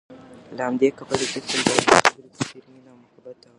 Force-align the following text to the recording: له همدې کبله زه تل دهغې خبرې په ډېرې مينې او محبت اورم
له 0.55 0.63
همدې 0.67 0.87
کبله 0.97 1.25
زه 1.31 1.39
تل 1.47 1.59
دهغې 1.65 1.83
خبرې 1.91 2.21
په 2.35 2.41
ډېرې 2.49 2.69
مينې 2.73 2.89
او 2.93 2.97
محبت 3.01 3.35
اورم 3.37 3.49